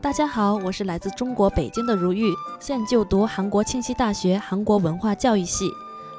[0.00, 5.70] 大家好，我是来自中国北京的如玉，现就读韩国庆熙大学韩国文化教育系，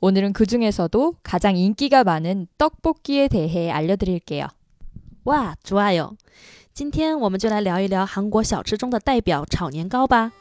[0.00, 4.46] 오늘은 그 중에서도 가장 인기가 많은 떡볶이에 대해 알려드릴게요.
[5.24, 6.16] 와, 좋아요.
[6.74, 10.32] 今天我们就来聊一聊韩国小吃中的代表炒年糕吧。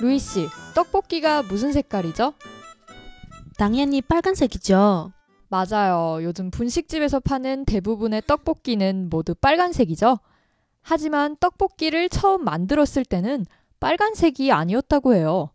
[0.00, 2.33] 루이 씨, 떡볶이가 무슨 색깔이죠?
[3.57, 5.13] 당연히 빨간색이죠.
[5.47, 6.21] 맞아요.
[6.21, 10.19] 요즘 분식집에서 파는 대부분의 떡볶이는 모두 빨간색이죠.
[10.81, 13.45] 하지만 떡볶이를 처음 만들었을 때는
[13.79, 15.49] 빨간색이 아니었다고 해요.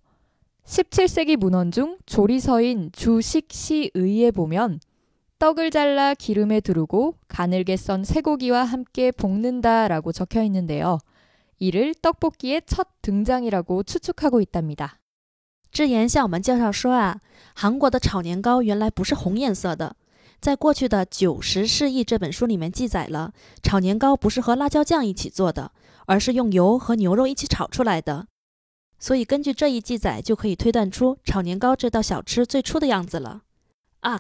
[0.65, 4.81] 17세기 문헌 중 조리서인 주식시의에 보면
[5.39, 10.99] 떡을 잘라 기름에 두르고 가늘게 썬 쇠고기와 함께 볶는다 라고 적혀 있는데요.
[11.59, 15.00] 이를 떡볶이의 첫 등장이라고 추측하고 있답니다.
[15.72, 17.22] 之言小们介绍说啊，
[17.54, 19.96] 韩国的炒年糕原来不是红颜色的，
[20.40, 25.72] 在过去的九十世纪这本书里面记载了，炒年糕不是和辣椒酱一起做的，
[26.06, 28.28] 而是用油和牛肉一起炒出来的。
[28.98, 33.42] 所以根据这一记载，就可以推断出炒年糕这道小吃最初的样子了。
[34.02, 34.20] 아，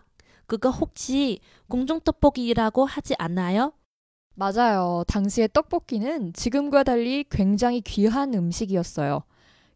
[6.37, 9.23] 그것까달리 굉장히 귀한 음식이었어요.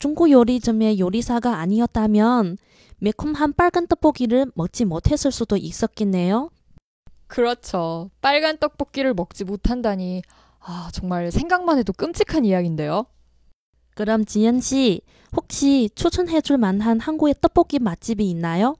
[0.00, 2.58] 중국 요리점의 요리사가 아니었다면
[2.98, 6.50] 매콤한 빨간 떡볶이를 먹지 못했을 수도 있었겠네요.
[7.26, 8.10] 그렇죠.
[8.20, 10.22] 빨간 떡볶이를 먹지 못한다니
[10.60, 13.06] 아, 정말 생각만 해도 끔찍한 이야기인데요.
[13.94, 15.00] 그럼 지연 씨,
[15.34, 18.76] 혹시 추천해 줄 만한 한국의 떡볶이 맛집이 있나요?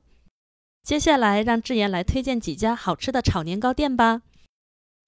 [0.82, 4.20] 接下来让智妍来推荐几家好吃的炒年糕店吧。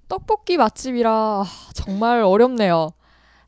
[0.08, 1.44] 떡볶이 맛집이라
[1.75, 2.93] 정말 어렵네요.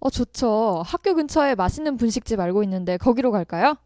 [0.00, 0.82] 어, 좋죠.
[0.86, 3.76] 학교 근처에 맛있는 분식집 알고 있는데 거기로 갈까요?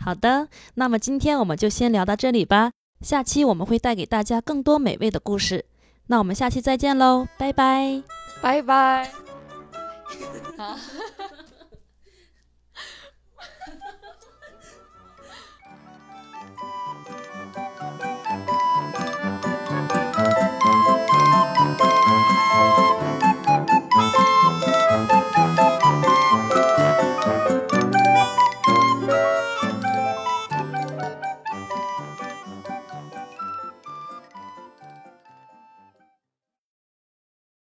[0.00, 2.70] 好的，那么今天我们就先聊到这里吧。
[3.00, 5.64] 下期我们会带给大家更多美味的故事。
[6.06, 8.02] 那我们下期再见喽，拜拜。
[8.40, 9.10] 拜拜。